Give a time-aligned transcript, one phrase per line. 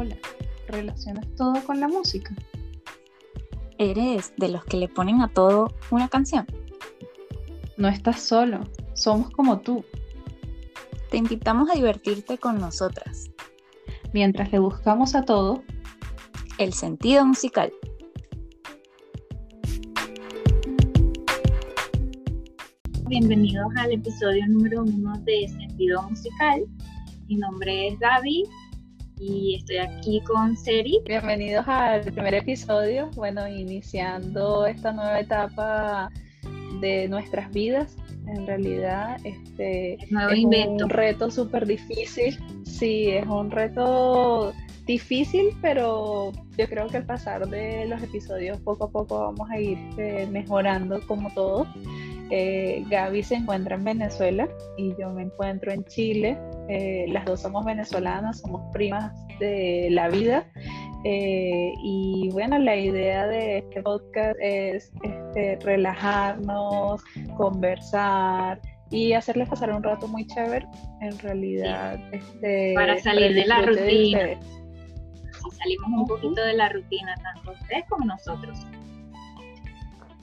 [0.00, 0.16] Hola,
[0.68, 2.32] ¿relacionas todo con la música?
[3.78, 6.46] ¿Eres de los que le ponen a todo una canción?
[7.76, 8.60] No estás solo,
[8.94, 9.84] somos como tú.
[11.10, 13.28] Te invitamos a divertirte con nosotras.
[14.12, 15.64] Mientras le buscamos a todo
[16.58, 17.72] el sentido musical.
[23.08, 26.66] Bienvenidos al episodio número uno de Sentido Musical.
[27.26, 28.44] Mi nombre es Gaby
[29.20, 31.00] y estoy aquí con Seri.
[31.06, 36.10] Bienvenidos al primer episodio, bueno, iniciando esta nueva etapa
[36.80, 37.96] de nuestras vidas.
[38.26, 42.38] En realidad, este es un reto súper difícil.
[42.64, 44.52] Sí, es un reto
[44.86, 49.58] difícil, pero yo creo que al pasar de los episodios poco a poco vamos a
[49.58, 51.66] ir eh, mejorando como todo.
[52.30, 56.38] Eh, Gaby se encuentra en Venezuela y yo me encuentro en Chile.
[56.68, 60.46] Eh, las dos somos venezolanas, somos primas de la vida.
[61.04, 67.02] Eh, y bueno, la idea de este podcast es este, relajarnos,
[67.36, 70.66] conversar y hacerles pasar un rato muy chévere.
[71.00, 74.40] En realidad, este, para salir de la rutina.
[75.58, 78.58] salimos un poquito de la rutina, tanto ustedes como nosotros.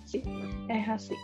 [0.04, 0.22] Sí,
[0.70, 1.16] es así.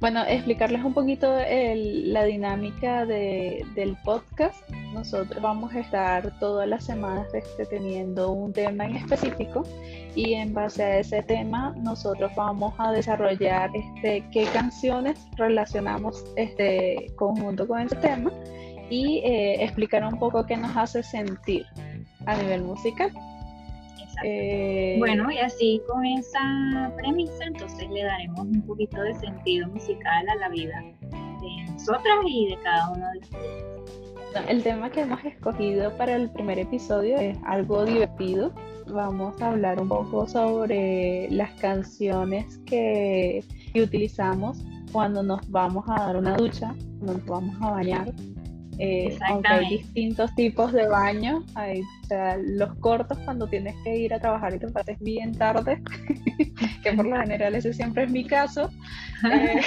[0.00, 4.66] Bueno, explicarles un poquito la dinámica del podcast.
[4.94, 7.28] Nosotros vamos a estar todas las semanas
[7.68, 9.62] teniendo un tema en específico
[10.14, 17.12] y en base a ese tema nosotros vamos a desarrollar este, qué canciones relacionamos este
[17.16, 18.32] conjunto con ese tema
[18.88, 21.66] y eh, explicar un poco qué nos hace sentir
[22.24, 23.12] a nivel musical.
[24.24, 30.28] Eh, bueno, y así con esa premisa, entonces le daremos un poquito de sentido musical
[30.28, 33.70] a la vida de nosotras y de cada uno de ustedes.
[34.48, 38.52] El tema que hemos escogido para el primer episodio es algo divertido.
[38.86, 43.42] Vamos a hablar un poco sobre las canciones que,
[43.72, 48.12] que utilizamos cuando nos vamos a dar una ducha, cuando nos vamos a bañar
[48.82, 51.82] eh, aunque hay distintos tipos de baños, hay
[52.38, 55.82] los cortos cuando tienes que ir a trabajar y te pases bien tarde,
[56.82, 58.70] que por lo general ese siempre es mi caso.
[59.30, 59.60] Eh,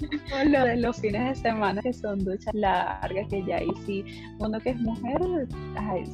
[0.34, 4.04] o lo de los fines de semana que son duchas largas, que ya ahí sí,
[4.40, 5.48] uno que es mujer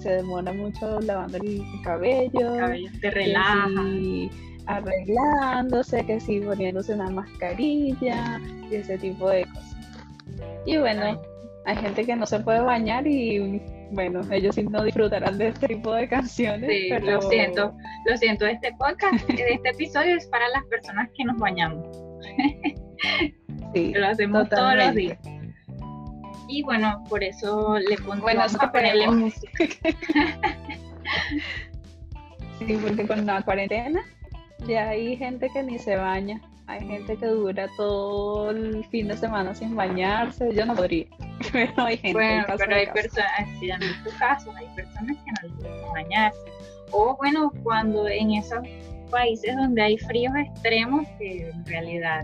[0.00, 3.68] se demora mucho lavando el cabello, el cabello te relaja.
[4.66, 8.40] arreglándose, que sí poniéndose una mascarilla
[8.70, 9.76] y ese tipo de cosas.
[10.64, 11.20] Y bueno,
[11.64, 13.60] hay gente que no se puede bañar y
[13.92, 16.70] bueno, ellos sí no disfrutarán de este tipo de canciones.
[16.70, 21.36] Sí, lo siento, lo siento, este podcast, este episodio es para las personas que nos
[21.38, 21.86] bañamos.
[23.74, 25.18] Sí, lo hacemos todos los días.
[26.46, 29.50] Y bueno, por eso le pongo bueno, a ponerle música.
[32.58, 34.04] sí, porque con la cuarentena
[34.66, 36.40] ya hay gente que ni se baña.
[36.72, 40.54] Hay gente que dura todo el fin de semana sin bañarse.
[40.54, 41.04] Yo no podría.
[41.52, 45.48] Pero hay gente bueno, pero hay personas, si en tu caso, hay personas que no
[45.48, 46.38] les gusta bañarse.
[46.92, 48.60] O bueno, cuando en esos
[49.10, 52.22] países donde hay fríos extremos, que en realidad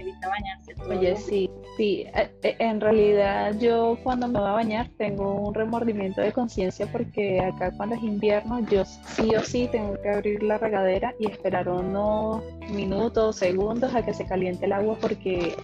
[0.00, 0.74] evita bañarse.
[0.88, 2.06] Oye, sí, sí.
[2.14, 6.86] Eh, eh, en realidad yo cuando me voy a bañar tengo un remordimiento de conciencia
[6.90, 11.30] porque acá cuando es invierno yo sí o sí tengo que abrir la regadera y
[11.30, 15.54] esperar unos minutos, segundos a que se caliente el agua porque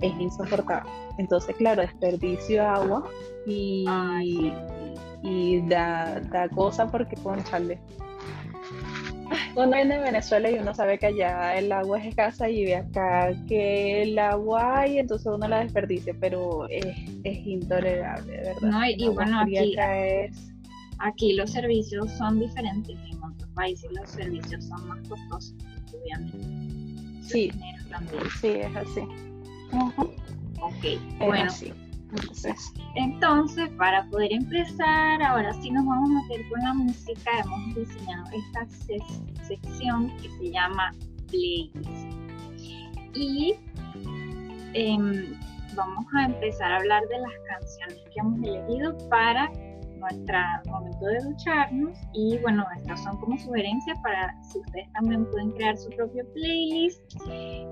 [0.00, 0.90] es insoportable.
[1.18, 3.04] Entonces, claro, desperdicio agua
[3.46, 3.86] y,
[5.22, 7.78] y da, da cosa porque, conchale,
[9.56, 12.76] uno viene de Venezuela y uno sabe que allá el agua es escasa y ve
[12.76, 16.86] acá que el agua hay, entonces uno la desperdicia, pero es,
[17.24, 18.70] es intolerable, ¿verdad?
[18.70, 19.76] No, y, bueno, aquí,
[20.98, 25.54] aquí los servicios son diferentes, en otros países los servicios son más costosos,
[25.94, 26.38] obviamente.
[27.22, 27.52] Sí,
[28.40, 29.00] sí, es así.
[30.60, 31.50] Ok, bueno.
[32.96, 37.30] Entonces, para poder empezar, ahora sí nos vamos a meter con la música.
[37.44, 38.66] Hemos diseñado esta
[39.46, 40.92] sección que se llama
[41.28, 42.08] Playlist.
[43.14, 43.54] Y
[44.74, 45.38] em,
[45.74, 49.50] vamos a empezar a hablar de las canciones que hemos elegido para
[50.00, 55.52] nuestro momento de ducharnos y bueno, estas son como sugerencias para si ustedes también pueden
[55.52, 57.00] crear su propio playlist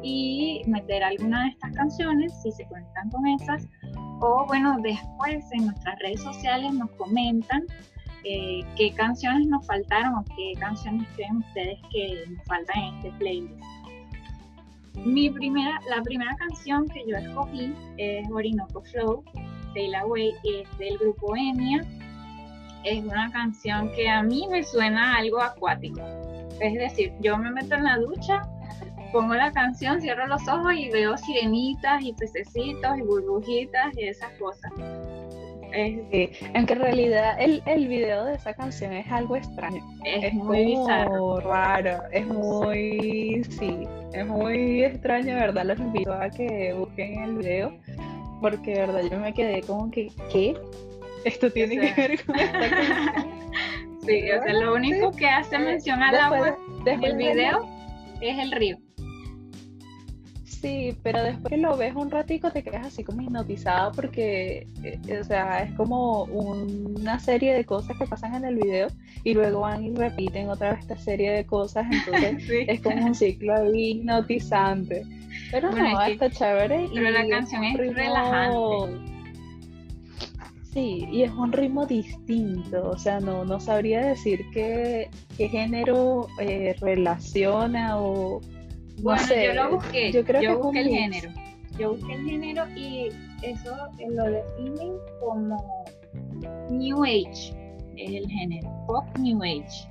[0.03, 3.67] y meter alguna de estas canciones si se conectan con esas
[4.21, 7.65] o bueno, después en nuestras redes sociales nos comentan
[8.25, 13.13] eh, qué canciones nos faltaron o qué canciones creen ustedes que nos faltan en este
[13.19, 13.65] playlist.
[15.05, 19.23] Mi primera, la primera canción que yo escogí es Orinoco Flow,
[19.73, 21.87] Sail Away, es del grupo Enya
[22.85, 26.01] es una canción que a mí me suena algo acuático.
[26.61, 28.43] Es decir, yo me meto en la ducha,
[29.13, 34.31] pongo la canción, cierro los ojos y veo sirenitas y pececitos y burbujitas y esas
[34.39, 34.73] cosas.
[35.73, 39.83] Sí, aunque en realidad el, el video de esa canción es algo extraño.
[40.05, 41.41] Es, muy bizarro.
[41.41, 45.67] raro, es muy, sí, es muy extraño, ¿verdad?
[45.67, 47.79] Los invito a que busquen el video,
[48.41, 49.03] porque, ¿verdad?
[49.11, 50.57] Yo me quedé como que, ¿qué?
[51.25, 53.39] Esto tiene que ver con esta canción.
[54.07, 57.69] Sí, o sea, lo único que hace mención al agua del video
[58.23, 58.79] es el río.
[60.61, 65.21] Sí, pero después que lo ves un ratico te quedas así como hipnotizado porque, eh,
[65.21, 68.89] o sea, es como una serie de cosas que pasan en el video
[69.23, 73.15] y luego van y repiten otra vez esta serie de cosas, entonces es como un
[73.15, 75.05] ciclo hipnotizante.
[75.53, 76.89] Pero no, está chévere.
[76.93, 79.19] Pero la canción es relajante.
[80.73, 86.27] Sí, y es un ritmo distinto, o sea, no, no sabría decir qué, qué género
[86.41, 88.41] eh, relaciona o
[89.03, 90.13] bueno, yo lo busqué.
[90.13, 91.31] Yo creo que busqué el género.
[91.79, 93.09] Yo busqué el género y
[93.43, 93.77] eso
[94.09, 95.85] lo definen como
[96.71, 97.55] New Age,
[97.97, 99.89] es el género, pop New Age.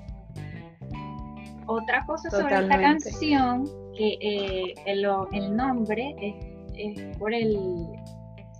[1.67, 3.65] Otra cosa sobre esta canción,
[3.97, 6.35] que eh, el, el, nombre es,
[6.75, 7.57] es por el,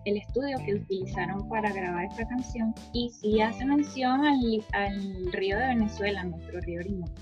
[0.06, 5.58] el, estudio que utilizaron para grabar esta canción y sí hace mención al, al río
[5.58, 7.14] de Venezuela, nuestro río Orinoco.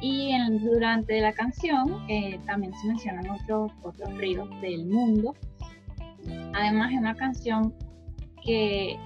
[0.00, 5.34] Y durante la canción eh, también se mencionan otros, otros ríos del mundo.
[6.54, 7.74] Además es una canción
[8.42, 8.96] que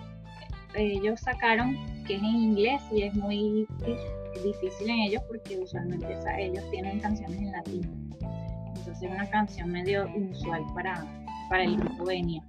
[0.75, 1.76] ellos sacaron
[2.06, 3.67] que es en inglés y es muy
[4.43, 8.11] difícil en ellos porque usualmente ellos tienen canciones en latín.
[8.69, 11.05] Entonces es una canción medio inusual para,
[11.49, 12.43] para el grupo Venia.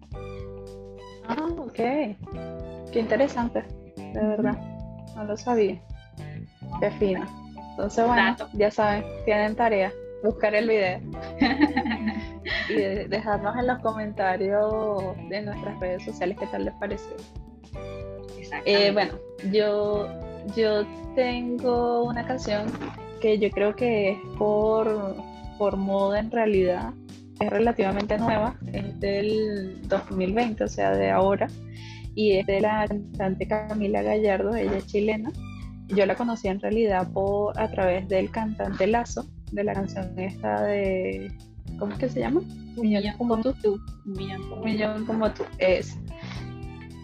[1.27, 1.73] Ah, ok.
[1.73, 3.63] Qué interesante,
[3.95, 4.59] de verdad.
[5.15, 5.81] No lo sabía.
[6.79, 7.27] Qué fina.
[7.75, 9.91] Entonces, bueno, ya saben, tienen tarea,
[10.23, 11.01] buscar el video.
[12.69, 17.15] Y dejarnos en los comentarios de nuestras redes sociales qué tal les pareció.
[18.65, 19.13] Eh, bueno,
[19.51, 20.07] yo,
[20.55, 20.83] yo
[21.15, 22.71] tengo una canción
[23.21, 25.15] que yo creo que es por,
[25.57, 26.91] por moda en realidad,
[27.39, 31.47] es relativamente nueva, es del 2020, o sea, de ahora,
[32.15, 35.31] y es de la cantante Camila Gallardo, ella es chilena,
[35.87, 40.63] yo la conocí en realidad por a través del cantante Lazo, de la canción esta
[40.63, 41.31] de
[41.79, 42.41] ¿cómo es que se llama?
[42.75, 43.79] Un millón como tú.
[44.05, 44.13] Un
[44.63, 45.43] millón como, tú.
[45.57, 45.97] Es.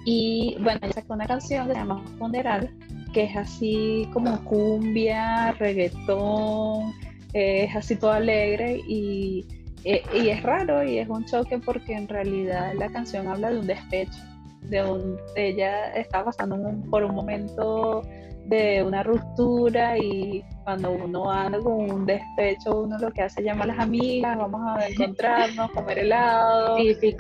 [0.06, 2.70] Y bueno, ella sacó una canción que se llama Ponderal,
[3.14, 6.94] que es así como cumbia, reggaetón,
[7.34, 9.46] es así todo alegre y,
[9.84, 13.60] eh, y, es raro y es un choque porque en realidad la canción habla de
[13.60, 14.20] un despecho,
[14.64, 16.58] de un, ella está pasando
[16.90, 18.02] por un momento
[18.46, 23.46] de una ruptura y cuando uno anda con un despecho, uno lo que hace es
[23.46, 26.78] llamar a las amigas, vamos a encontrarnos, comer helado,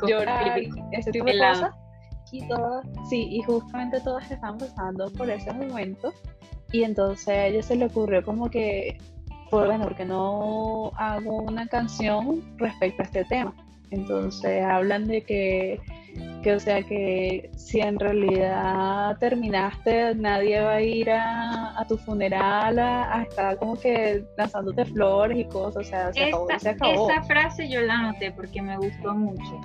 [0.07, 0.59] llorar,
[0.91, 1.71] ese tipo de cosas.
[2.31, 6.13] Y todas, sí, y justamente todas están pasando por ese momento.
[6.71, 8.97] Y entonces a ella se le ocurrió como que,
[9.49, 13.53] por, bueno, porque no hago una canción respecto a este tema.
[13.89, 15.81] Entonces hablan de que
[16.41, 22.79] que o sea que si en realidad terminaste, nadie va a ir a, tu funeral
[22.79, 27.09] a, estar como que lanzándote flores y cosas, o sea, se acabó, se acabó.
[27.09, 29.59] Esa frase yo la anoté porque me gustó mucho.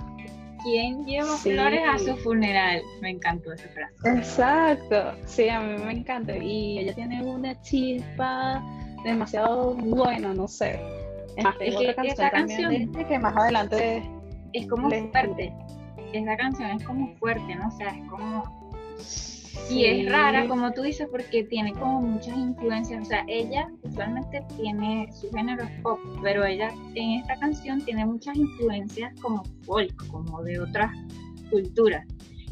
[0.63, 2.81] ¿Quién lleva flores a su funeral?
[3.01, 3.93] Me encantó esa frase.
[4.05, 6.35] Exacto, sí, a mí me encanta.
[6.35, 8.61] Y ella tiene una chispa
[9.03, 10.79] demasiado buena, no sé.
[11.37, 14.03] Es, que esa canción que más adelante
[14.53, 15.53] es como fuerte
[16.13, 17.67] esa canción es como fuerte, ¿no?
[17.67, 18.67] O sea, es como...
[19.69, 23.01] Y es rara, como tú dices, porque tiene como muchas influencias.
[23.01, 28.37] O sea, ella usualmente tiene su género pop, pero ella en esta canción tiene muchas
[28.37, 30.91] influencias como folk, como de otras
[31.49, 32.05] culturas.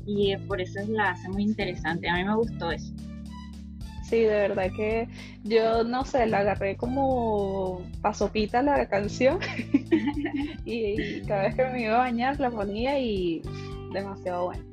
[0.05, 2.09] Y por eso la hace muy interesante.
[2.09, 2.93] A mí me gustó eso.
[4.09, 5.07] Sí, de verdad que
[5.43, 9.39] yo no sé, la agarré como pasopita la canción
[10.65, 13.41] y, cada vez que me iba a bañar la ponía y
[13.93, 14.63] demasiado bueno.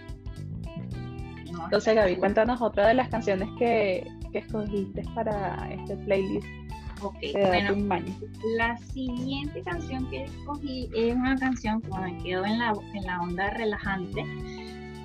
[1.64, 6.46] Entonces Gaby, cuéntanos otra de las canciones que, escogiste para este playlist.
[7.02, 7.16] Ok,
[7.86, 8.04] bueno,
[8.56, 13.20] la siguiente canción que escogí es una canción que me quedó en la, en la
[13.20, 14.24] onda relajante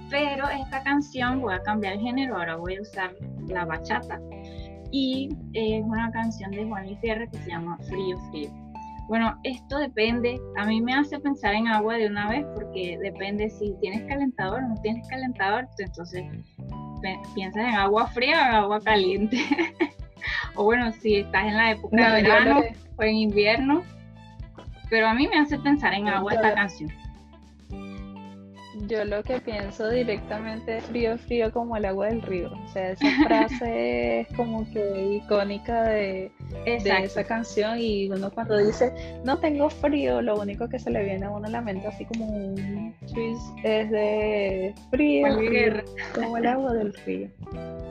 [0.10, 3.14] pero esta canción voy a cambiar el género, ahora voy a usar
[3.48, 4.20] la bachata.
[4.92, 8.50] Y es una canción de Juan Luis Guerra que se llama Frío Frío.
[9.10, 13.50] Bueno, esto depende, a mí me hace pensar en agua de una vez porque depende
[13.50, 16.26] si tienes calentador o no tienes calentador, entonces
[17.34, 19.38] piensas en agua fría o en agua caliente.
[20.56, 22.64] o bueno, si estás en la época de verano
[22.98, 23.84] o en invierno.
[24.90, 26.90] Pero a mí me hace pensar en agua esta canción.
[28.86, 32.51] Yo lo que pienso directamente es frío, frío como el agua del río.
[32.51, 36.31] O sea, esa frase es como que icónica de,
[36.65, 38.93] esa canción y uno cuando dice
[39.24, 42.05] no tengo frío, lo único que se le viene a uno a la mente así
[42.05, 45.27] como un twist es de frío,
[46.13, 47.29] como el agua del río.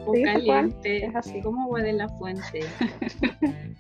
[0.07, 2.61] O caliente, es así como agua de la fuente.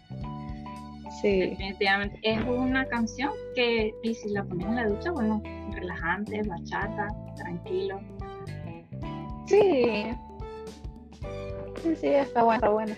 [1.20, 1.40] sí.
[1.40, 5.42] Definitivamente es una canción que y si la pones en la ducha, bueno,
[5.72, 8.00] relajante, bachata, tranquilo.
[9.46, 10.06] Sí.
[11.82, 12.96] Sí, sí, está bueno, está bueno.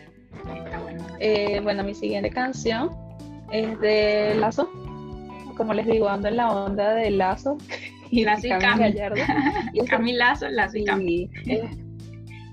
[1.20, 2.90] Eh, bueno, mi siguiente canción
[3.52, 4.68] es de Lazo.
[5.56, 7.58] Como les digo, ando en la onda de Lazo.
[8.10, 8.94] Y Lazo y Cami.
[9.74, 11.30] y Cami Lazo, Lazo y Cami.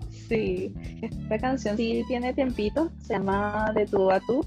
[0.10, 4.46] sí, esta canción sí tiene tiempito, se llama De tú a tú.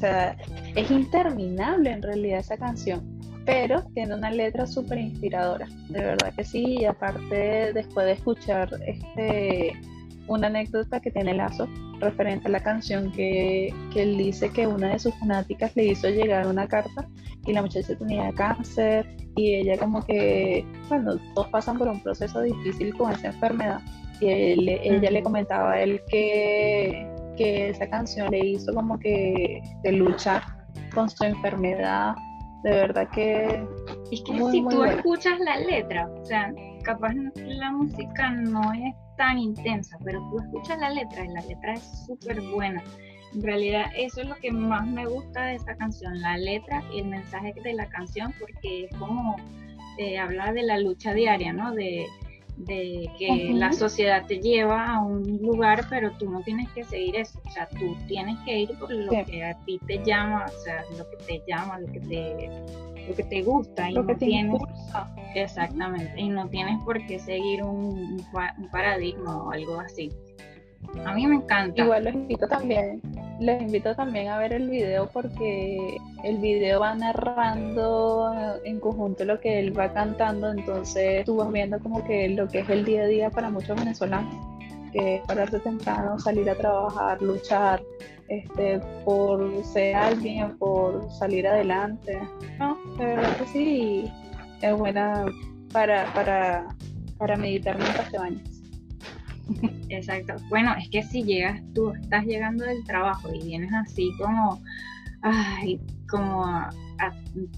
[0.00, 0.34] O sea,
[0.76, 6.44] es interminable en realidad esa canción pero tiene una letra súper inspiradora, de verdad que
[6.44, 9.72] sí, y aparte después de escuchar este,
[10.26, 14.90] una anécdota que tiene Lazo referente a la canción que, que, él dice que una
[14.90, 17.08] de sus fanáticas le hizo llegar una carta
[17.44, 22.42] y la muchacha tenía cáncer y ella como que, bueno, todos pasan por un proceso
[22.42, 23.80] difícil con esa enfermedad
[24.20, 27.09] y ella le comentaba a él que,
[27.40, 30.42] que esa canción le hizo como que de luchar
[30.92, 32.14] con su enfermedad
[32.64, 33.66] de verdad que...
[34.12, 39.38] Es que si tú escuchas la letra, o sea, capaz la música no es tan
[39.38, 42.82] intensa, pero tú escuchas la letra y la letra es súper buena.
[43.32, 46.98] En realidad eso es lo que más me gusta de esta canción, la letra y
[46.98, 49.36] el mensaje de la canción, porque es como
[49.96, 51.72] eh, habla de la lucha diaria, ¿no?
[51.72, 52.06] De,
[52.66, 57.16] de que la sociedad te lleva a un lugar, pero tú no tienes que seguir
[57.16, 60.64] eso, o sea, tú tienes que ir por lo que a ti te llama, o
[60.64, 62.50] sea, lo que te llama, lo que te,
[63.08, 64.60] lo que te gusta y lo te tienes,
[65.34, 68.24] exactamente, y no tienes por qué seguir un,
[68.58, 70.10] un paradigma o algo así.
[71.04, 71.82] A mí me encanta.
[71.82, 73.00] Igual los invito también,
[73.40, 79.40] les invito también a ver el video porque el video va narrando en conjunto lo
[79.40, 83.02] que él va cantando, entonces tú vas viendo como que lo que es el día
[83.02, 84.34] a día para muchos venezolanos,
[84.92, 87.82] que es pararse temprano, salir a trabajar, luchar,
[88.28, 92.20] este, por ser alguien, por salir adelante.
[92.58, 94.12] No, de verdad que sí,
[94.60, 95.24] es buena
[95.72, 96.68] para, para,
[97.16, 98.49] para meditar mientras bañas.
[99.88, 100.34] Exacto.
[100.48, 104.60] Bueno, es que si llegas, tú estás llegando del trabajo y vienes así como,
[105.22, 106.44] ay, como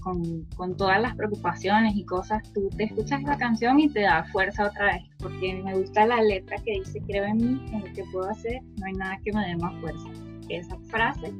[0.01, 4.67] con, todas las preocupaciones y cosas, tú te escuchas la canción y te da fuerza
[4.67, 8.03] otra vez, porque me gusta la letra que dice, creo en mí, en lo que
[8.11, 10.09] puedo hacer, no hay nada que me dé más fuerza.
[10.49, 11.33] Esa frase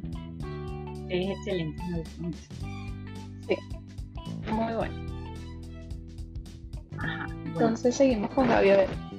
[1.10, 2.38] es excelente, me gusta mucho.
[3.48, 3.56] Sí,
[4.52, 5.14] muy bueno.
[6.98, 9.13] Ajá, Entonces seguimos con Gaby, a ver.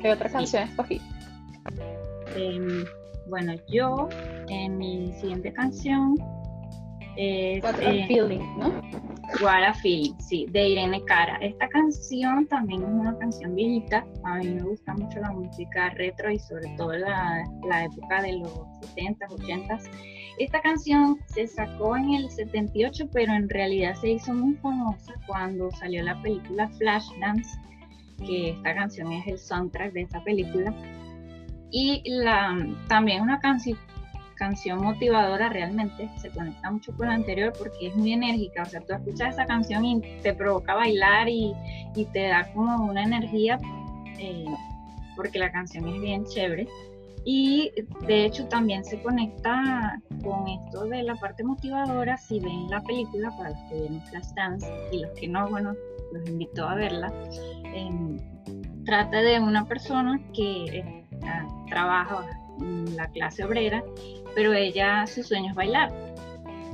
[0.00, 1.00] ¿Qué otra canción escogí?
[2.36, 2.84] Em,
[3.28, 4.08] bueno, yo
[4.48, 6.14] en mi siguiente canción
[7.16, 8.80] es What a eh, Feeling, ¿no?
[9.42, 11.36] What a Feeling, sí, de Irene Cara.
[11.40, 14.06] Esta canción también es una canción viejita.
[14.24, 18.38] A mí me gusta mucho la música retro y sobre todo la, la época de
[18.38, 18.52] los
[18.96, 19.90] 70s, 80s.
[20.38, 25.70] Esta canción se sacó en el 78, pero en realidad se hizo muy famosa cuando
[25.72, 27.50] salió la película Flashdance
[28.18, 30.74] que esta canción es el soundtrack de esa película.
[31.70, 32.56] Y la,
[32.88, 33.78] también una canción
[34.38, 38.80] canción motivadora realmente, se conecta mucho con la anterior porque es muy enérgica, o sea,
[38.80, 41.52] tú escuchas esa canción y te provoca bailar y,
[41.94, 43.58] y te da como una energía,
[44.18, 44.44] eh,
[45.16, 46.66] porque la canción es bien chévere.
[47.24, 47.72] Y
[48.06, 53.30] de hecho también se conecta con esto de la parte motivadora, si ven la película,
[53.36, 55.74] para los que ven Flashdance y los que no, bueno,
[56.12, 57.12] los invito a verla.
[57.74, 58.16] Em,
[58.84, 61.04] trata de una persona que eh,
[61.68, 62.24] trabaja
[62.60, 63.82] en la clase obrera,
[64.34, 65.92] pero ella, su sueño es bailar.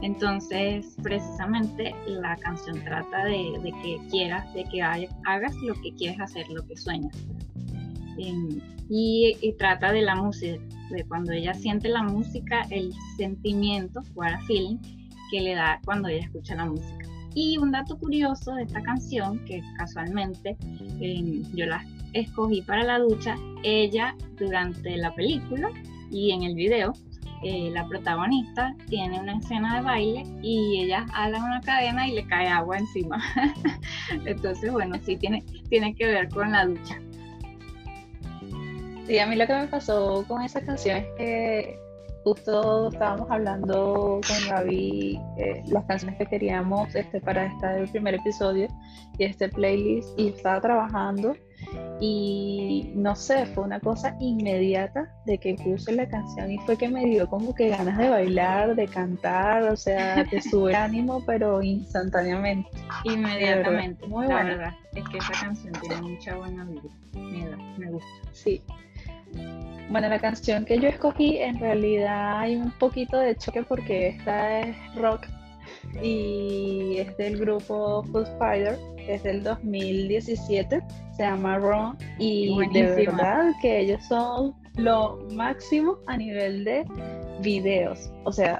[0.02, 6.46] Entonces, precisamente la canción trata de, que quieras, de que hagas lo que quieres hacer,
[6.50, 7.16] lo que sueñas.
[8.18, 8.60] Em,
[8.90, 10.60] y, trata de la música,
[10.90, 14.78] de cuando ella siente la música, el sentimiento, what feeling,
[15.30, 17.08] que le da cuando ella escucha la música.
[17.34, 20.56] Y un dato curioso de esta canción, que casualmente
[21.00, 25.68] em, yo la escogí para la ducha, ella durante la película
[26.10, 26.92] y en el video,
[27.42, 32.26] eh, la protagonista tiene una escena de baile y ella ala una cadena y le
[32.26, 33.22] cae agua encima.
[34.24, 36.98] Entonces, bueno, sí tiene, tiene que ver con la ducha.
[39.06, 41.83] Sí, a mí lo que me pasó con esa canción es que
[42.24, 48.68] justo estábamos hablando con Gaby eh, las canciones que queríamos este, para este primer episodio
[49.18, 51.36] y este playlist y estaba trabajando
[52.00, 56.88] y no sé, fue una cosa inmediata de que puse la canción y fue que
[56.88, 61.22] me dio como que ganas de bailar, de cantar, o sea, te sube el ánimo,
[61.24, 62.68] pero instantáneamente.
[63.04, 64.74] Inmediatamente, muy la verdad.
[64.94, 66.82] Es que esa canción tiene mucha buena vida,
[67.14, 68.08] me, me gusta.
[68.32, 68.62] Sí.
[69.90, 74.60] Bueno, la canción que yo escogí en realidad hay un poquito de choque porque esta
[74.60, 75.26] es rock
[76.02, 80.80] y es del grupo Full Spider, es del 2017,
[81.16, 86.84] se llama Ron y de verdad que ellos son lo máximo a nivel de
[87.40, 88.58] videos, o sea,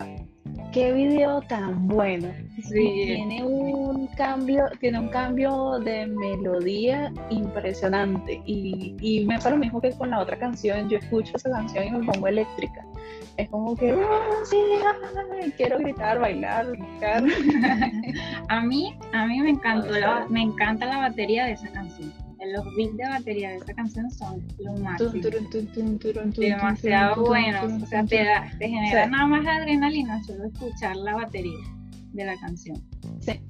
[0.75, 2.29] qué video tan bueno.
[2.69, 8.43] Tiene un cambio, tiene un cambio de melodía impresionante.
[8.45, 10.89] Y, y me pasa lo mismo que con la otra canción.
[10.89, 12.85] Yo escucho esa canción y me pongo eléctrica.
[13.37, 17.23] Es como que ah, quiero gritar, bailar, brincar.
[18.49, 19.95] a mí, a mí me encantó
[20.29, 24.43] me encanta la batería de esa canción los beats de batería de esa canción son
[24.59, 25.11] lo máximo.
[26.37, 27.83] Demasiado buenos.
[27.83, 28.27] O sea, te,
[28.59, 31.59] te genera nada más adrenalina solo escuchar la batería
[32.13, 32.83] de la canción.
[33.21, 33.41] Sí.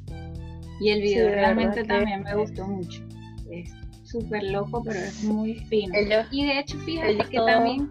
[0.81, 3.03] Y el video realmente también me gustó mucho.
[3.51, 3.73] Es
[4.03, 5.95] súper loco, pero es muy fino.
[6.31, 7.91] y de hecho, fíjate que también,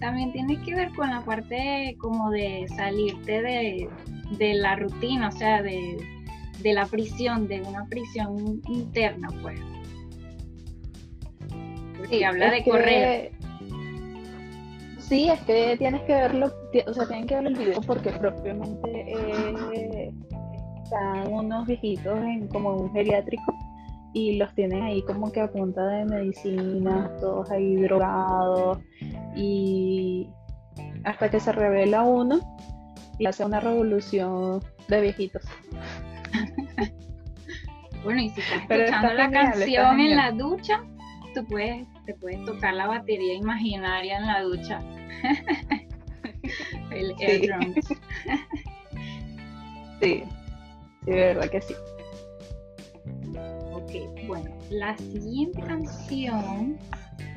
[0.00, 3.88] también tiene que ver con la parte como de salirte de,
[4.38, 5.96] de la rutina, o sea, de,
[6.62, 9.60] de la prisión, de una prisión interna, pues
[12.18, 13.32] sí, habla de correr.
[14.98, 16.50] Sí, es que tienes que verlo,
[16.86, 20.10] o sea, tienen que ver el video porque propiamente eh,
[20.82, 23.54] están unos viejitos en como un geriátrico
[24.14, 28.78] y los tienen ahí como que a punta de medicina, todos ahí drogados
[29.36, 30.28] y
[31.04, 32.40] hasta que se revela uno
[33.18, 35.42] y hace una revolución de viejitos.
[38.04, 40.82] bueno, y si estás escuchando la canción en la ducha,
[41.34, 44.82] tú puedes te puedes tocar la batería imaginaria en la ducha.
[46.90, 47.86] El air drums.
[50.00, 50.24] sí,
[51.04, 51.74] sí, de verdad que sí.
[53.72, 56.78] Ok, bueno, la siguiente canción,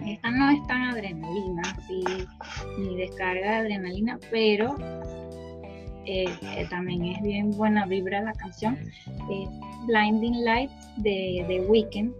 [0.06, 2.03] esta no es tan adrenalina, sí,
[2.77, 4.75] ni descarga de adrenalina, pero
[6.06, 8.77] eh, eh, también es bien buena vibra la canción.
[9.30, 9.49] Es
[9.88, 12.13] Blinding Lights de The Weeknd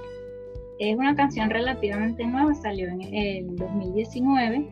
[0.79, 4.67] es una canción relativamente nueva, salió en el 2019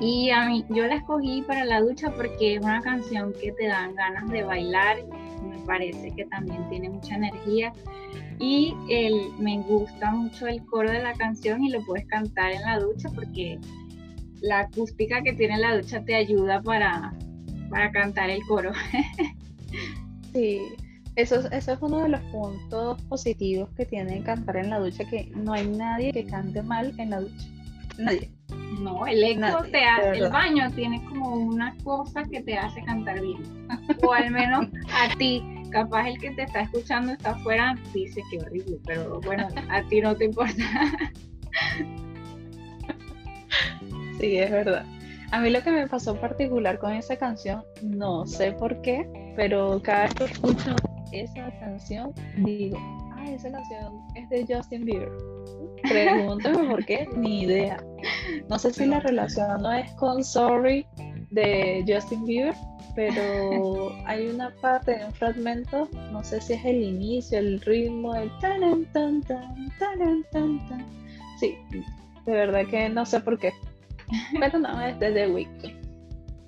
[0.00, 3.66] y a mí yo la escogí para la ducha porque es una canción que te
[3.66, 4.98] dan ganas de bailar,
[5.42, 7.72] me parece que también tiene mucha energía.
[8.38, 8.74] Y
[9.38, 13.08] me gusta mucho el coro de la canción y lo puedes cantar en la ducha
[13.14, 13.58] porque
[14.42, 17.14] la acústica que tiene la ducha te ayuda para,
[17.70, 18.72] para cantar el coro.
[20.34, 20.60] sí,
[21.16, 25.32] eso, eso es uno de los puntos positivos que tiene cantar en la ducha, que
[25.34, 27.46] no hay nadie que cante mal en la ducha.
[27.98, 28.30] Nadie.
[28.80, 33.20] No, el eco te hace, el baño tiene como una cosa que te hace cantar
[33.22, 33.42] bien.
[34.04, 38.38] O al menos a ti, capaz el que te está escuchando está afuera, dice que
[38.38, 40.62] horrible, pero bueno, a ti no te importa.
[44.20, 44.84] Sí, es verdad.
[45.30, 49.80] A mí lo que me pasó particular con esa canción, no sé por qué, pero
[49.82, 50.76] cada vez que escucho
[51.22, 52.78] esa canción, digo,
[53.14, 55.10] ah, esa canción es de Justin Bieber.
[55.82, 57.76] Pregúntame por qué, ni idea.
[58.48, 60.86] No sé si la relación no es con Sorry
[61.30, 62.54] de Justin Bieber,
[62.94, 68.30] pero hay una parte, un fragmento, no sé si es el inicio, el ritmo, el
[68.40, 70.86] tan tan tan tan tan tan.
[71.38, 71.56] Sí,
[72.26, 73.52] de verdad que no sé por qué.
[74.40, 75.86] Pero no, es de The Weeknd.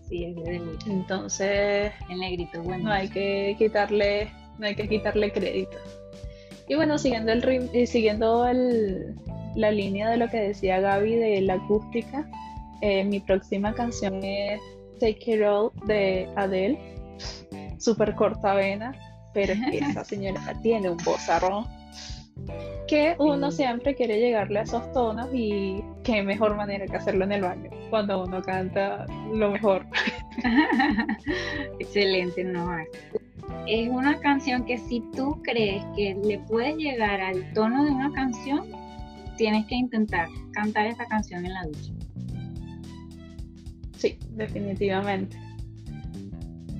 [0.08, 0.90] Sí, es de The Weeknd.
[0.90, 2.84] Entonces, el negrito, bueno.
[2.84, 5.76] No hay que quitarle no hay que quitarle crédito.
[6.68, 8.46] Y bueno, siguiendo, el, y siguiendo
[9.54, 12.28] la línea de lo que decía Gaby de la acústica,
[12.82, 14.60] eh, mi próxima canción es
[15.00, 16.78] Take It All de Adele,
[17.78, 18.92] súper corta vena,
[19.32, 21.66] pero es que esa señora tiene un vozarrón
[22.86, 27.32] que uno siempre quiere llegarle a esos tonos y qué mejor manera que hacerlo en
[27.32, 29.86] el baño, cuando uno canta lo mejor.
[31.80, 32.70] Excelente, no
[33.68, 38.10] es una canción que si tú crees que le puedes llegar al tono de una
[38.12, 38.66] canción,
[39.36, 41.92] tienes que intentar cantar esa canción en la ducha.
[43.96, 45.36] Sí, definitivamente.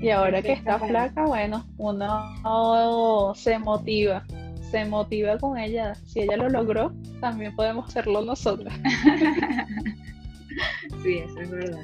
[0.00, 4.24] Y ahora que está flaca, bueno, uno se motiva,
[4.70, 5.94] se motiva con ella.
[6.06, 8.72] Si ella lo logró, también podemos hacerlo nosotros.
[11.02, 11.82] sí, eso es verdad.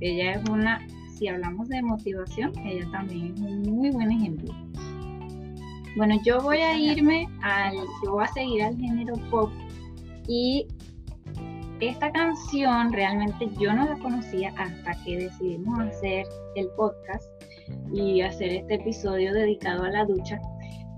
[0.00, 0.84] Ella es una,
[1.22, 4.52] si hablamos de motivación, ella también es un muy buen ejemplo.
[5.96, 9.52] Bueno, yo voy a irme al, yo voy a seguir al género pop
[10.26, 10.66] y
[11.78, 17.24] esta canción realmente yo no la conocía hasta que decidimos hacer el podcast
[17.92, 20.40] y hacer este episodio dedicado a la ducha.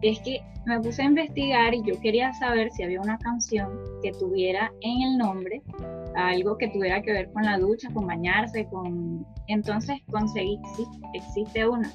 [0.01, 4.13] Es que me puse a investigar y yo quería saber si había una canción que
[4.13, 5.63] tuviera en el nombre
[6.17, 9.27] algo que tuviera que ver con la ducha, con bañarse, con...
[9.49, 11.93] Entonces conseguí, sí, existe una.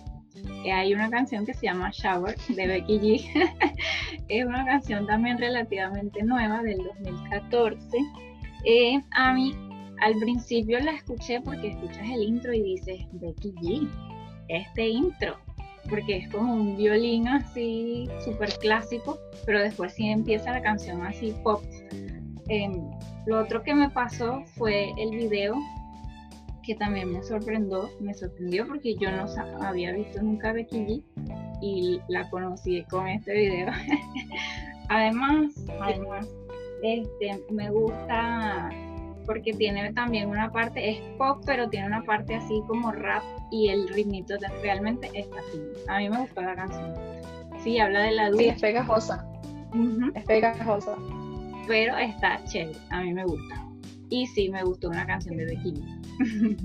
[0.66, 3.76] Eh, hay una canción que se llama Shower de Becky G.
[4.28, 7.98] es una canción también relativamente nueva del 2014.
[8.66, 9.54] Eh, a mí
[10.02, 13.90] al principio la escuché porque escuchas el intro y dices, Becky G,
[14.48, 15.38] este intro,
[15.90, 21.34] porque es como un violín así súper clásico, pero después sí empieza la canción así
[21.44, 21.62] pop.
[22.48, 22.90] Em,
[23.26, 25.56] lo otro que me pasó fue el video
[26.64, 29.26] que también me sorprendió, me sorprendió porque yo no
[29.66, 31.04] había visto nunca Becky G
[31.62, 33.72] y la conocí con este video.
[34.90, 36.28] además, además,
[36.84, 38.70] este, me gusta
[39.26, 43.70] porque tiene también una parte, es pop, pero tiene una parte así como rap y
[43.70, 45.62] el ritmito realmente está así.
[45.88, 46.94] A mí me gustó la canción.
[47.64, 48.42] Sí, habla de la duda.
[48.42, 49.28] Sí, es pegajosa.
[50.16, 50.96] Es pegajosa.
[51.70, 53.64] Pero está chévere, a mí me gusta.
[54.10, 55.76] Y sí, me gustó una canción de Becky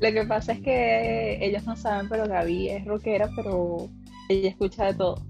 [0.00, 3.88] Lo que pasa es que ellos no saben, pero Gaby es rockera, pero
[4.28, 5.24] ella escucha de todo.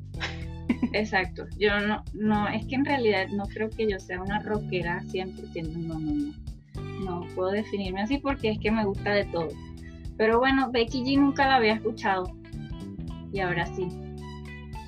[0.93, 1.47] Exacto.
[1.57, 5.77] Yo no, no, es que en realidad no creo que yo sea una rockera 100%,
[5.77, 6.35] no, no, no.
[7.05, 9.51] No puedo definirme así porque es que me gusta de todo.
[10.17, 12.37] Pero bueno, Becky G nunca la había escuchado.
[13.33, 14.04] Y ahora sí.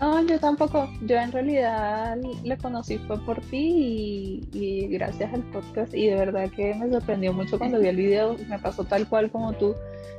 [0.01, 0.89] No, yo tampoco.
[1.03, 5.95] Yo en realidad le conocí fue por ti y, gracias al podcast.
[5.95, 8.37] Y de verdad que me sorprendió mucho cuando vi el video.
[8.49, 9.75] Me pasó tal cual como tú.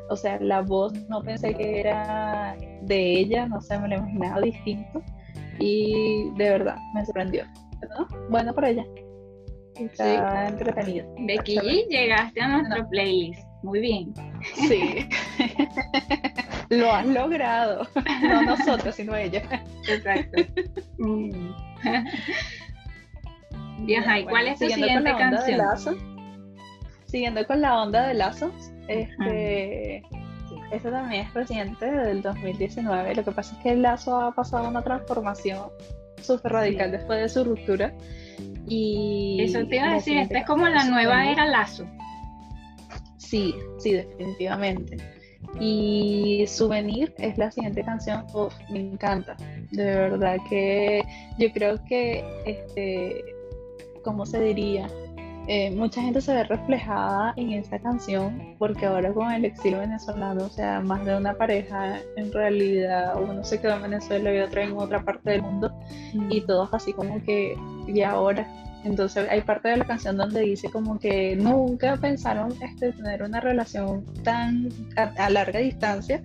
[0.10, 4.42] O sea, la voz no pensé que era de ella, no sé, me lo imaginaba
[4.42, 5.02] distinto.
[5.60, 7.44] Y de verdad, me sorprendió.
[8.30, 8.86] Bueno por ella.
[9.76, 11.08] Está entretenido.
[11.28, 11.60] Becky,
[11.90, 13.42] llegaste a nuestro playlist.
[13.64, 14.14] Muy bien.
[14.68, 15.08] Sí.
[16.70, 17.88] Lo has logrado.
[18.22, 19.44] No nosotros, sino ella.
[19.88, 20.44] Exacto.
[20.98, 21.52] Mm.
[23.88, 26.18] ¿y cuál es tu siguiente canción?
[27.06, 28.52] siguiendo con la onda de lazos,
[28.88, 30.04] este,
[30.72, 33.16] este también es reciente del 2019.
[33.16, 35.70] Lo que pasa es que el lazo ha pasado una transformación
[36.22, 37.94] súper radical después de su ruptura.
[38.68, 41.86] Y Eso te iba a decir, esta es como la nueva era lazo.
[43.18, 44.98] Sí, sí, definitivamente.
[45.60, 48.26] Y Souvenir es la siguiente canción,
[48.70, 49.36] me encanta.
[49.72, 51.04] De verdad que
[51.38, 53.24] yo creo que, este,
[54.04, 54.88] ¿cómo se diría?
[55.50, 60.44] Eh, mucha gente se ve reflejada en esta canción porque ahora con el exilio venezolano,
[60.44, 64.62] o sea, más de una pareja en realidad, uno se quedó en Venezuela y otro
[64.62, 65.72] en otra parte del mundo
[66.14, 66.32] mm.
[66.32, 67.56] y todos así como que,
[67.88, 68.46] y ahora,
[68.88, 73.40] entonces hay parte de la canción donde dice como que nunca pensaron este, tener una
[73.40, 76.24] relación tan a, larga distancia,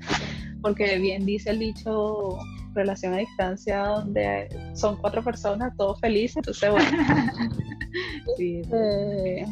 [0.61, 2.39] porque bien dice el dicho
[2.75, 6.91] relación a distancia donde son cuatro personas, todos felices, entonces bueno.
[8.37, 9.45] sí, eh,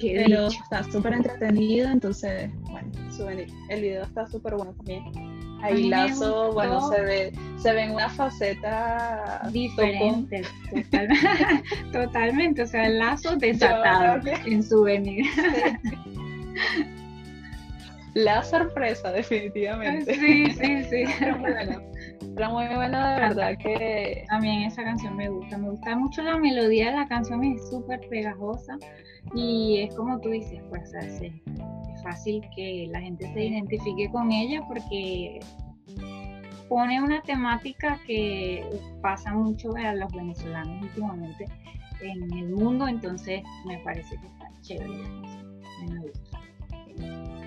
[0.00, 2.90] pero está súper entretenido, entonces, bueno,
[3.68, 5.33] El video está súper bueno también.
[5.64, 10.42] Ahí Lazo, bueno, se ve, se ve en una faceta diferente.
[11.92, 15.24] Totalmente, o sea, el Lazo desatado en souvenir.
[18.14, 20.14] La sorpresa, definitivamente.
[20.14, 21.04] Sí, sí, sí.
[21.18, 21.82] Pero muy buena.
[22.36, 24.24] Pero muy buena, de verdad que.
[24.28, 25.58] También esa canción me gusta.
[25.58, 28.78] Me gusta mucho la melodía de la canción, es súper pegajosa.
[29.34, 31.22] Y es como tú dices, pues, es
[32.04, 35.40] fácil que la gente se identifique con ella porque
[36.68, 38.64] pone una temática que
[39.02, 41.46] pasa mucho a los venezolanos últimamente
[42.00, 45.02] en el mundo, entonces me parece que está chévere
[46.96, 47.43] Me.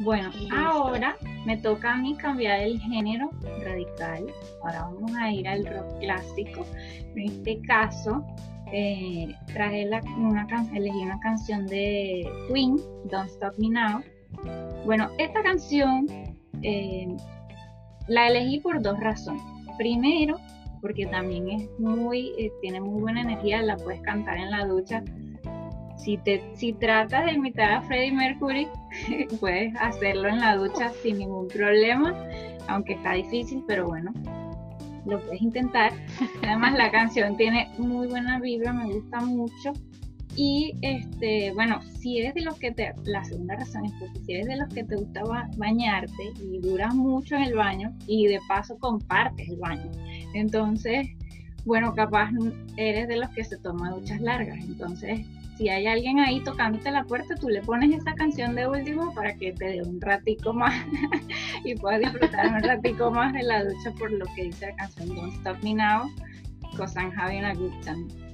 [0.00, 3.30] Bueno, ahora me toca a mí cambiar el género
[3.64, 4.26] radical.
[4.62, 6.64] Ahora vamos a ir al rock clásico.
[7.16, 8.24] En este caso,
[8.72, 12.76] eh, traje la, una elegí una canción de Queen,
[13.10, 14.02] Don't Stop Me Now.
[14.84, 16.06] Bueno, esta canción
[16.62, 17.08] eh,
[18.06, 19.42] la elegí por dos razones.
[19.78, 20.36] Primero,
[20.80, 25.02] porque también es muy, eh, tiene muy buena energía, la puedes cantar en la ducha.
[25.98, 28.68] Si, te, si tratas de imitar a Freddie Mercury,
[29.40, 32.14] puedes hacerlo en la ducha sin ningún problema,
[32.68, 34.12] aunque está difícil, pero bueno,
[35.06, 35.92] lo puedes intentar.
[36.42, 39.72] Además la canción tiene muy buena vibra, me gusta mucho.
[40.36, 44.34] Y este, bueno, si eres de los que te, la segunda razón es porque si
[44.34, 45.22] eres de los que te gusta
[45.56, 49.90] bañarte y duras mucho en el baño y de paso compartes el baño,
[50.34, 51.08] entonces,
[51.64, 52.30] bueno, capaz
[52.76, 55.26] eres de los que se toman duchas largas, entonces
[55.58, 59.34] si hay alguien ahí tocándote la puerta, tú le pones esa canción de último para
[59.34, 60.72] que te dé un ratico más
[61.64, 65.08] y puedas disfrutar un ratico más de la ducha por lo que dice la canción
[65.16, 66.08] Don't Stop Me Now,
[66.76, 68.27] cause I'm having a good time.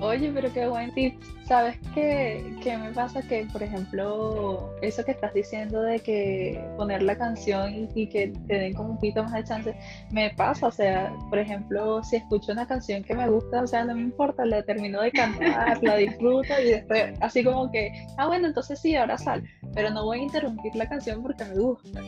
[0.00, 1.22] Oye, pero qué buen tip.
[1.46, 3.20] ¿Sabes qué, qué, me pasa?
[3.22, 8.54] Que, por ejemplo, eso que estás diciendo de que poner la canción y, que te
[8.54, 9.76] den como un poquito más de chance,
[10.10, 10.66] me pasa.
[10.68, 14.02] O sea, por ejemplo, si escucho una canción que me gusta, o sea, no me
[14.02, 18.80] importa, la termino de cantar, la disfruto y después, así como que, ah, bueno, entonces
[18.80, 19.44] sí, ahora sal.
[19.74, 22.00] Pero no voy a interrumpir la canción porque me gusta.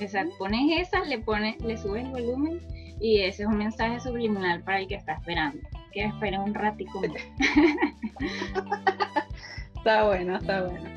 [0.00, 2.60] Exacto, pones esa, le, pones, le subes el volumen
[3.00, 5.60] y ese es un mensaje subliminal para el que está esperando
[5.92, 7.00] que espere un ratico
[9.76, 10.88] está bueno, está bueno.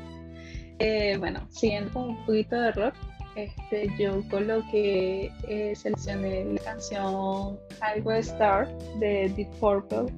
[0.78, 2.94] Eh, bueno, siguiendo un poquito de rock,
[3.36, 10.12] este, yo coloqué, eh, seleccioné la canción Highway Star de Deep Purple,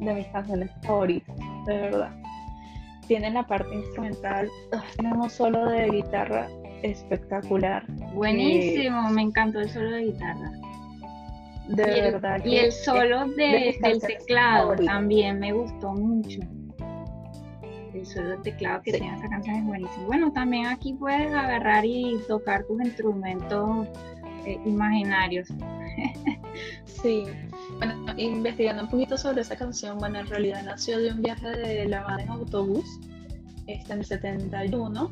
[0.00, 2.10] de mis canciones favoritas, de verdad.
[3.06, 4.50] Tiene la parte instrumental,
[4.96, 6.48] tenemos solo de guitarra
[6.82, 7.86] espectacular.
[8.12, 10.52] Buenísimo, me encantó el solo de guitarra.
[11.68, 12.40] De y verdad.
[12.44, 16.40] El, y el solo de, del teclado también me gustó mucho.
[17.94, 20.06] El solo del teclado que tiene esa canción es buenísimo.
[20.06, 23.88] Bueno, también aquí puedes agarrar y tocar tus instrumentos
[24.46, 25.48] eh, imaginarios.
[26.84, 27.24] sí.
[27.78, 31.88] Bueno, investigando un poquito sobre esa canción, bueno, en realidad nació de un viaje de
[31.88, 32.84] La Habana en autobús,
[33.66, 35.10] está en el 71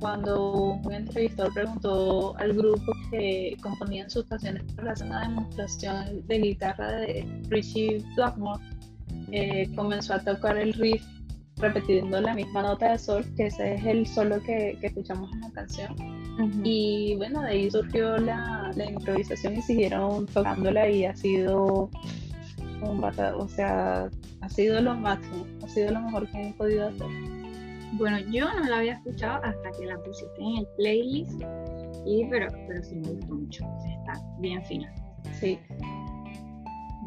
[0.00, 6.38] cuando un entrevistador preguntó al grupo que componían sus canciones para hacer una demostración de
[6.38, 8.62] guitarra de Richie Blackmore,
[9.32, 11.04] eh, comenzó a tocar el riff
[11.56, 15.50] repitiendo la misma nota de sol, que ese es el solo que, escuchamos en la
[15.50, 15.94] canción.
[16.64, 21.90] Y bueno, de ahí surgió la, la, improvisación y siguieron tocándola y ha sido
[22.82, 24.08] un o sea,
[24.40, 27.08] ha sido lo máximo, ha sido lo mejor que han podido hacer.
[27.92, 31.42] Bueno, yo no la había escuchado hasta que la pusiste en el playlist,
[32.06, 34.92] y, pero, pero sí me gustó mucho, está bien fina.
[35.32, 35.58] Sí.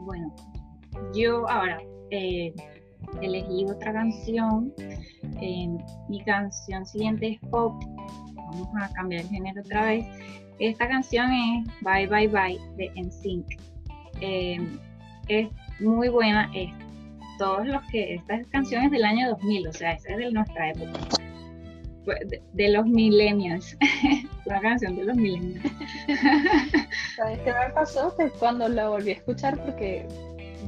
[0.06, 0.34] Bueno,
[1.16, 2.54] yo ahora eh,
[3.22, 4.74] elegí otra canción.
[6.10, 7.84] mi canción siguiente es pop.
[8.36, 10.06] Vamos a cambiar el género otra vez.
[10.60, 13.46] Esta canción es Bye Bye Bye de NSYNC.
[14.22, 14.58] Eh,
[15.28, 16.70] es muy buena, es
[17.38, 21.00] todos los que, estas canciones del año 2000, o sea, esa es de nuestra época,
[22.54, 23.78] de, los millennials,
[24.46, 25.72] una canción de los millennials.
[27.16, 28.16] ¿Sabes qué me pasó?
[28.16, 30.08] Que cuando la volví a escuchar, porque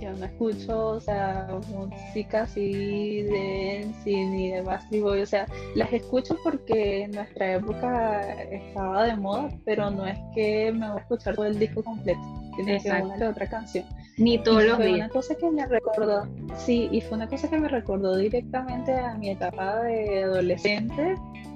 [0.01, 5.45] yo no escucho, o sea, música así de ni de Bastard Boy, o sea,
[5.75, 10.97] las escucho porque en nuestra época estaba de moda, pero no es que me voy
[10.97, 12.21] a escuchar todo el disco completo,
[12.55, 13.85] tiene que una otra canción.
[14.17, 14.93] Ni todos los días.
[14.93, 19.15] Una cosa que me recordó, sí, y fue una cosa que me recordó directamente a
[19.15, 21.15] mi etapa de adolescente.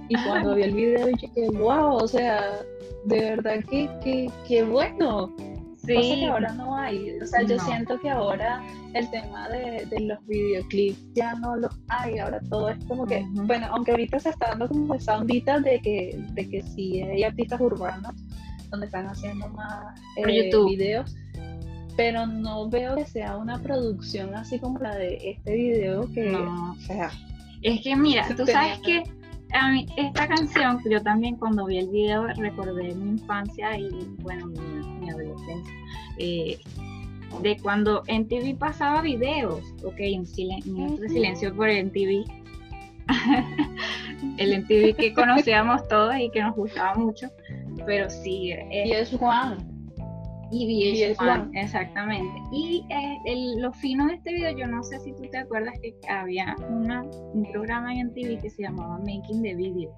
[0.10, 2.41] Y cuando vi el video dije, wow, o sea,
[3.06, 5.34] de verdad que, que, que bueno.
[5.86, 5.95] Sí.
[5.95, 7.17] Cosa que ahora no hay.
[7.22, 8.62] O sea, yo siento que ahora
[8.93, 12.19] el tema de, de, los videoclips ya no los hay.
[12.19, 15.80] Ahora todo es como que, bueno, aunque ahorita se está dando como esa ondita de
[15.80, 18.13] que, de que sí hay artistas urbanos
[18.69, 21.15] donde están haciendo más eh, videos
[22.00, 26.72] pero no veo que sea una producción así como la de este video que no.
[26.72, 27.12] o sea
[27.62, 29.04] es que mira tú sabes que
[29.52, 34.46] a mí esta canción yo también cuando vi el video recordé mi infancia y bueno
[34.46, 35.74] mi, adolescencia.
[36.20, 36.58] Eh,
[37.42, 42.24] de cuando en TV pasaba videos ok en silencio, silencio por NTV
[44.38, 47.28] el NTV que conocíamos todos y que nos gustaba mucho
[47.86, 49.79] pero sí y es Juan
[50.52, 52.42] y VH1, exactamente.
[52.52, 55.96] Y eh, lo fino de este video, yo no sé si tú te acuerdas que
[56.10, 59.94] había una, un programa en TV que se llamaba Making the Video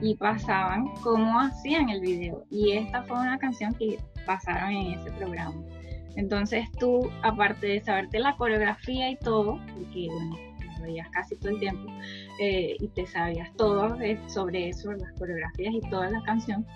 [0.00, 2.44] y pasaban cómo hacían el video.
[2.50, 5.62] Y esta fue una canción que pasaron en ese programa.
[6.16, 10.36] Entonces tú, aparte de saberte la coreografía y todo, porque bueno,
[10.78, 11.90] lo veías casi todo el tiempo,
[12.40, 16.66] eh, y te sabías todo sobre eso, las coreografías y toda la canción,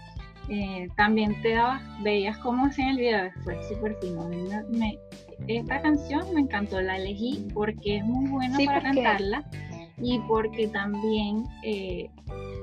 [0.48, 4.28] eh, también te dabas, veías cómo hacían el video, fue súper fino.
[5.48, 9.44] esta canción me encantó, la elegí porque es muy buena para cantarla
[9.98, 12.08] y porque también eh,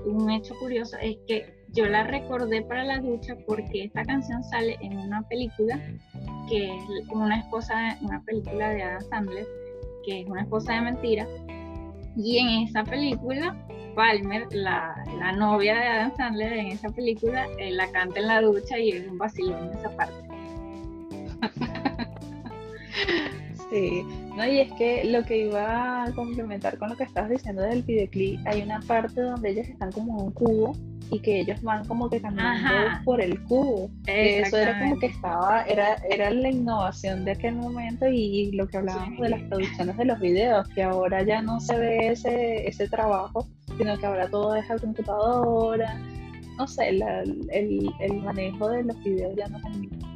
[0.06, 4.78] un hecho curioso es que yo la recordé para la ducha porque esta canción sale
[4.82, 5.80] en una película
[6.48, 9.48] que es una esposa, una película de Adam Sandler,
[10.06, 11.28] que es una esposa de mentira.
[12.15, 13.58] Y en esa película,
[13.95, 14.95] Palmer, la,
[15.38, 19.08] novia de Adam Sandler, en esa película, eh, la canta en la ducha y es
[19.08, 20.27] un vacilón en esa parte.
[23.69, 27.63] Sí, no, y es que lo que iba a complementar con lo que estabas diciendo
[27.63, 30.75] del videoclip, hay una parte donde ellos están como en un cubo
[31.13, 33.89] y que ellos van como que caminando por el cubo.
[34.08, 38.78] Eso era como que estaba, era, era la innovación de aquel momento y, lo que
[38.78, 42.88] hablábamos de las producciones de los videos, que ahora ya no se ve ese, ese
[42.88, 43.47] trabajo,
[43.78, 45.99] sino que ahora todo es a computadora.
[46.58, 50.13] No sé, el, el, manejo de los videos ya no es el mismo.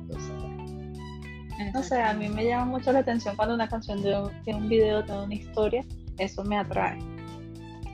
[1.73, 4.01] No sé, a mí me llama mucho la atención cuando una canción
[4.43, 5.83] tiene un video, tiene una historia,
[6.19, 6.99] eso me atrae.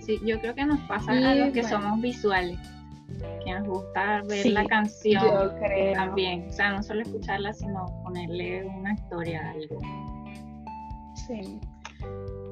[0.01, 2.59] Sí, yo creo que nos pasa a los que somos visuales
[3.43, 5.53] que nos gusta ver la canción
[5.93, 6.47] también.
[6.49, 9.79] O sea, no solo escucharla, sino ponerle una historia a algo.
[11.27, 11.59] Sí.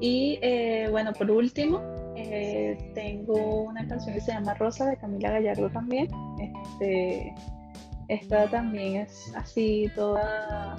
[0.00, 1.80] Y eh, bueno, por último,
[2.16, 6.08] eh, tengo una canción que se llama Rosa de Camila Gallardo también.
[6.40, 7.34] Este,
[8.08, 10.76] esta también es así toda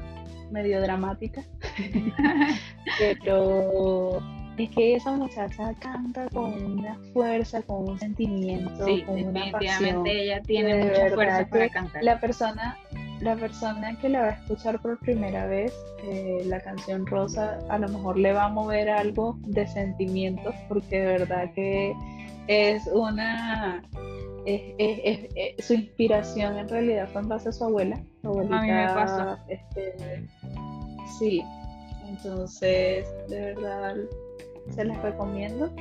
[0.52, 1.42] medio dramática,
[3.00, 4.20] pero
[4.58, 10.06] es que esa muchacha canta con una fuerza, con un sentimiento, con una pasión.
[10.06, 12.04] ella tiene mucha fuerza para cantar.
[12.04, 12.78] La persona,
[13.22, 17.78] la persona que la va a escuchar por primera vez, eh, la canción Rosa, a
[17.80, 21.94] lo mejor le va a mover algo de sentimientos, porque de verdad que
[22.48, 23.84] es una
[25.60, 27.96] su inspiración en realidad fue en base a su abuela.
[28.24, 29.38] a mí me pasó.
[29.48, 30.28] Este,
[31.18, 31.42] sí,
[32.08, 33.96] entonces de verdad
[34.70, 35.72] se les recomiendo.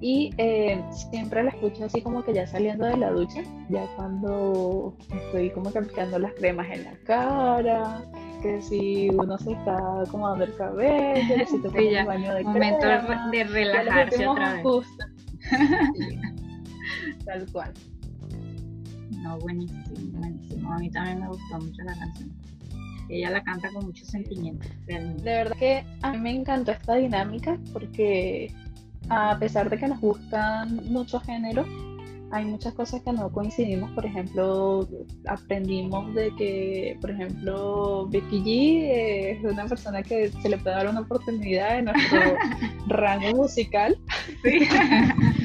[0.00, 4.96] Y eh, siempre la escucho así como que ya saliendo de la ducha, ya cuando
[5.12, 8.04] estoy como que aplicando las cremas en la cara,
[8.40, 12.44] que si uno se está acomodando el cabello, que si te pones un baño de
[12.44, 12.86] momento
[13.32, 14.86] de relajarse otra vez.
[17.24, 17.72] Tal cual.
[19.20, 20.72] No, buenísimo, buenísimo.
[20.72, 22.30] A mí también me gustó mucho la canción
[23.08, 27.58] ella la canta con mucho sentimiento, De verdad que a mí me encantó esta dinámica
[27.72, 28.52] porque
[29.08, 31.66] a pesar de que nos gustan muchos géneros,
[32.30, 33.90] hay muchas cosas que no coincidimos.
[33.92, 34.86] Por ejemplo,
[35.26, 40.88] aprendimos de que, por ejemplo, Becky G es una persona que se le puede dar
[40.88, 42.20] una oportunidad en nuestro
[42.88, 43.98] rango musical.
[44.42, 44.68] Sí.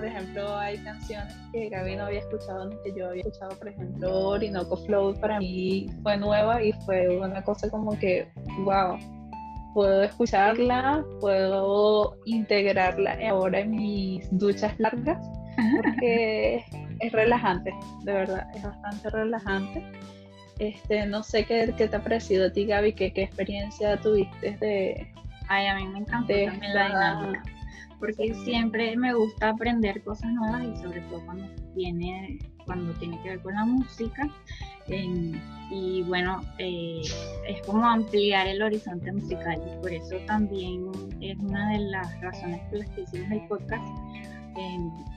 [0.00, 4.28] por ejemplo, hay canciones que Gaby no había escuchado, que yo había escuchado, por ejemplo,
[4.28, 8.26] Orinoco Flow para mí fue nueva y fue una cosa como que,
[8.64, 8.96] wow,
[9.74, 15.18] puedo escucharla, puedo integrarla ahora en mis duchas largas,
[15.76, 16.64] porque
[17.00, 17.70] es relajante,
[18.04, 19.84] de verdad, es bastante relajante.
[20.58, 24.56] Este, no sé qué, qué te ha parecido a ti, Gaby, qué, qué experiencia tuviste
[24.62, 25.12] de...
[25.48, 27.59] Ay, a mí me encantó también la dinámica
[28.00, 33.28] porque siempre me gusta aprender cosas nuevas y sobre todo cuando tiene, cuando tiene que
[33.30, 34.28] ver con la música.
[34.88, 37.02] y bueno, eh,
[37.46, 42.60] es como ampliar el horizonte musical y por eso también es una de las razones
[42.70, 43.84] por las que hicimos el podcast.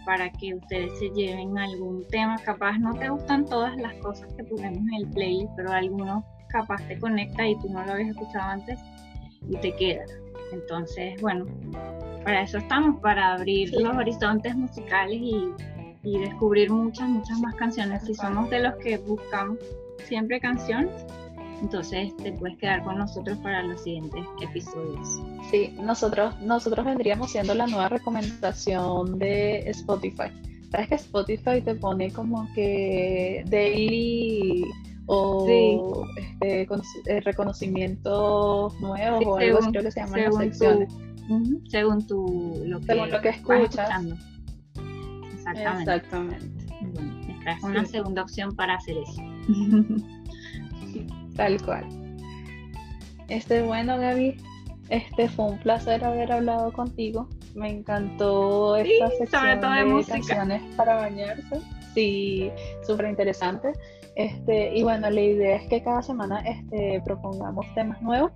[0.05, 4.43] para que ustedes se lleven algún tema, capaz no te gustan todas las cosas que
[4.43, 8.51] ponemos en el playlist, pero algunos capaz te conecta y tú no lo habías escuchado
[8.51, 8.79] antes
[9.49, 10.05] y te queda.
[10.51, 11.45] Entonces, bueno,
[12.23, 15.49] para eso estamos, para abrir los horizontes musicales y,
[16.03, 18.03] descubrir muchas, muchas más canciones.
[18.03, 19.57] Si somos de los que buscamos
[20.05, 20.91] siempre canciones,
[21.61, 25.21] entonces te puedes quedar con nosotros para los siguientes episodios.
[25.49, 30.29] Sí, nosotros, nosotros vendríamos siendo la nueva recomendación de Spotify.
[30.71, 34.65] Sabes que Spotify te pone como que daily
[35.05, 36.67] o este,
[37.05, 40.93] eh, reconocimientos nuevos o algo así creo que se llaman las secciones
[41.67, 43.89] según tu lo que, según lo que escuchas.
[45.33, 45.81] Exactamente.
[45.81, 46.47] Exactamente.
[47.29, 49.21] esta es una segunda opción para hacer eso.
[51.35, 51.85] Tal cual.
[53.29, 54.37] Este, bueno, Gaby,
[54.89, 57.27] este fue un placer haber hablado contigo.
[57.55, 61.61] Me encantó esta sección de, canciones para bañarse.
[61.93, 62.51] Sí,
[62.85, 63.73] súper interesante.
[64.15, 68.31] Este, y bueno, la idea es que cada semana este, propongamos temas nuevos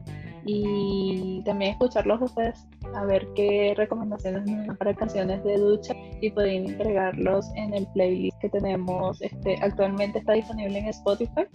[0.47, 7.45] y también escucharlos ustedes a ver qué recomendaciones para canciones de ducha y pueden entregarlos
[7.55, 11.45] en el playlist que tenemos este actualmente está disponible en Spotify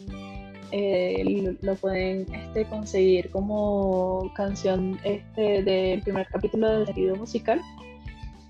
[0.74, 7.60] eh, lo pueden este, conseguir como canción este del primer capítulo del sentido musical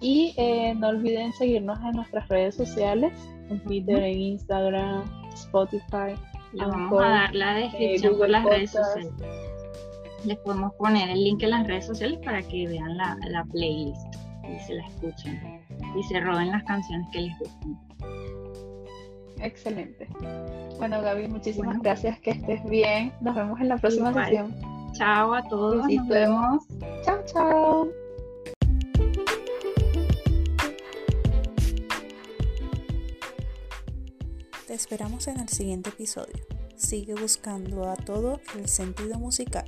[0.01, 3.13] Y eh, no olviden seguirnos en nuestras redes sociales,
[3.51, 5.03] en Twitter, en Instagram,
[5.35, 6.15] Spotify.
[6.53, 9.13] Les vamos a dar la eh, descripción de las redes sociales.
[10.25, 14.15] Les podemos poner el link en las redes sociales para que vean la, la playlist
[14.49, 15.63] y se la escuchen
[15.97, 17.79] y se roben las canciones que les gustan.
[19.41, 20.09] Excelente.
[20.79, 22.19] Bueno, Gaby, muchísimas gracias.
[22.21, 23.13] Que estés bien.
[23.21, 24.55] Nos vemos en la próxima sesión.
[24.93, 25.87] Chao a todos.
[25.89, 26.65] Nos vemos.
[27.05, 27.89] Chao, chao.
[34.67, 36.35] Te esperamos en el siguiente episodio.
[36.77, 39.65] Sigue buscando a todo el sentido musical.